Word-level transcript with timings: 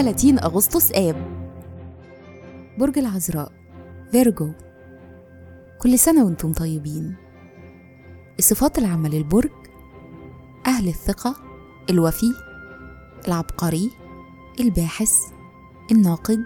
30 0.00 0.38
أغسطس 0.38 0.92
آب. 0.92 1.16
برج 2.78 2.98
العذراء. 2.98 3.52
فيرجو 4.12 4.52
كل 5.78 5.98
سنة 5.98 6.24
وأنتم 6.24 6.52
طيبين. 6.52 7.14
الصفات 8.38 8.78
العامة 8.78 9.08
للبرج 9.08 9.50
أهل 10.66 10.88
الثقة 10.88 11.36
الوفي 11.90 12.32
العبقري 13.28 13.90
الباحث 14.60 15.12
الناقد 15.92 16.44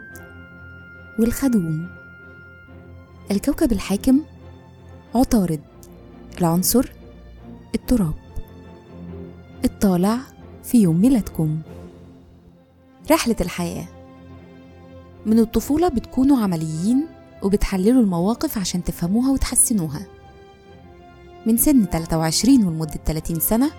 والخدوم. 1.18 1.88
الكوكب 3.30 3.72
الحاكم 3.72 4.20
عطارد. 5.14 5.60
العنصر 6.38 6.92
التراب. 7.74 8.14
الطالع 9.64 10.18
في 10.62 10.82
يوم 10.82 11.00
ميلادكم. 11.00 11.62
رحلة 13.10 13.36
الحياة. 13.40 13.86
من 15.26 15.38
الطفولة 15.38 15.88
بتكونوا 15.88 16.38
عمليين 16.38 17.06
وبتحللوا 17.42 18.02
المواقف 18.02 18.58
عشان 18.58 18.84
تفهموها 18.84 19.30
وتحسنوها. 19.30 20.06
من 21.46 21.56
سن 21.56 21.84
23 21.84 22.64
ولمدة 22.64 23.00
30 23.06 23.40
سنة 23.40 23.70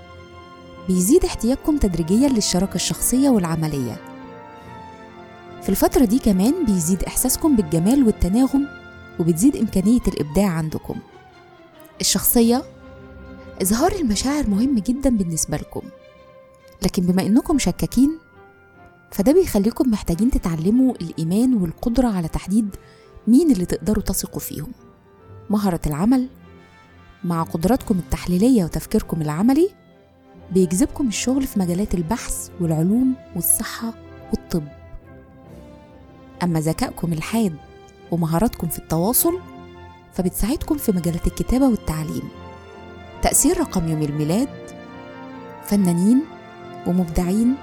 بيزيد 0.88 1.25
احتياجكم 1.25 1.77
تدريجيا 1.77 2.29
للشراكة 2.29 2.75
الشخصية 2.75 3.29
والعملية. 3.29 3.98
في 5.62 5.70
الفترة 5.70 6.05
دي 6.05 6.20
كمان 6.20 6.65
بيزيد 6.65 7.03
إحساسكم 7.03 7.55
بالجمال 7.55 8.03
والتناغم 8.03 8.67
وبتزيد 9.20 9.55
إمكانية 9.55 10.01
الإبداع 10.07 10.48
عندكم. 10.49 10.95
الشخصية 12.01 12.63
إظهار 13.62 13.91
المشاعر 13.91 14.49
مهم 14.49 14.79
جدا 14.79 15.09
بالنسبة 15.09 15.57
لكم. 15.57 15.81
لكن 16.84 17.03
بما 17.03 17.21
إنكم 17.21 17.59
شكاكين 17.59 18.20
فده 19.16 19.34
بيخليكم 19.34 19.91
محتاجين 19.91 20.32
تتعلموا 20.32 20.94
الإيمان 21.02 21.54
والقدرة 21.54 22.08
على 22.08 22.27
تحديد 22.27 22.76
مين 23.27 23.52
اللي 23.52 23.66
تقدروا 23.66 24.04
تثقوا 24.04 24.40
فيهم. 24.40 24.71
مهارة 25.49 25.80
العمل 25.88 26.30
مع 27.24 27.43
قدراتكم 27.43 27.99
التحليلية 27.99 28.63
وتفكيركم 28.63 29.21
العملي 29.21 29.70
بيجذبكم 30.52 31.08
الشغل 31.08 31.48
في 31.48 31.60
مجالات 31.60 31.93
البحث 31.93 32.49
والعلوم 32.62 33.13
والصحة 33.36 33.93
والطب. 34.32 34.63
أما 36.43 36.60
ذكائكم 36.60 37.13
الحاد 37.13 37.55
ومهاراتكم 38.12 38.68
في 38.68 38.80
التواصل 38.80 39.40
فبتساعدكم 40.13 40.77
في 40.77 40.91
مجالات 40.91 41.27
الكتابة 41.27 41.68
والتعليم. 41.68 42.30
تأثير 43.21 43.60
رقم 43.60 43.88
يوم 43.88 44.02
الميلاد 44.02 44.49
فنانين 45.63 46.21
ومبدعين 46.88 47.55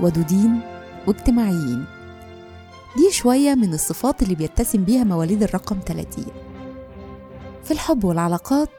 ودودين 0.00 0.69
واجتماعيين 1.06 1.84
دي 2.96 3.10
شوية 3.12 3.54
من 3.54 3.74
الصفات 3.74 4.22
اللي 4.22 4.34
بيتسم 4.34 4.84
بيها 4.84 5.04
مواليد 5.04 5.42
الرقم 5.42 5.76
30 5.86 6.24
في 7.64 7.70
الحب 7.70 8.04
والعلاقات 8.04 8.70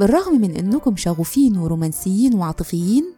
بالرغم 0.00 0.40
من 0.40 0.56
إنكم 0.56 0.96
شغوفين 0.96 1.56
ورومانسيين 1.58 2.34
وعاطفيين 2.34 3.14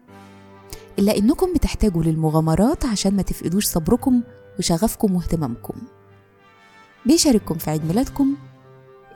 إلا 0.98 1.16
إنكم 1.18 1.52
بتحتاجوا 1.54 2.02
للمغامرات 2.02 2.84
عشان 2.84 3.16
ما 3.16 3.22
تفقدوش 3.22 3.66
صبركم 3.66 4.22
وشغفكم 4.58 5.14
واهتمامكم. 5.14 5.74
بيشارككم 7.06 7.54
في 7.54 7.70
عيد 7.70 7.84
ميلادكم 7.84 8.34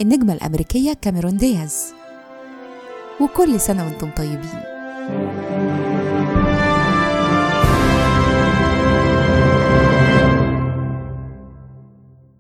النجمة 0.01 0.33
الأمريكية 0.33 0.93
كاميرون 0.93 1.37
دياز. 1.37 1.85
وكل 3.21 3.61
سنة 3.61 3.85
وأنتم 3.85 4.11
طيبين. 4.17 4.61